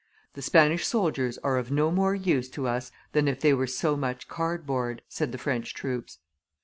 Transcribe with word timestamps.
"The 0.33 0.41
Spanish 0.41 0.87
soldiers 0.87 1.37
are 1.43 1.57
of 1.57 1.69
no 1.69 1.91
more 1.91 2.15
use 2.15 2.49
to 2.49 2.65
us 2.65 2.91
than 3.11 3.27
if 3.27 3.39
they 3.39 3.53
were 3.53 3.67
so 3.67 3.95
much 3.95 4.27
cardboard," 4.27 5.03
said 5.07 5.31
the 5.31 5.37
French 5.37 5.75
troops. 5.75 6.17